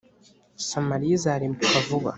Samariya 0.69 1.13
izarimbuka 1.17 1.79
vuba 1.87 2.09